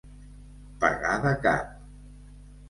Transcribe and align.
Pegar 0.83 1.11
de 1.27 1.35
cap. 1.45 1.77